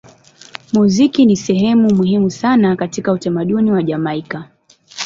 [0.73, 4.49] Muziki ni sehemu muhimu sana katika utamaduni wa Jamaika.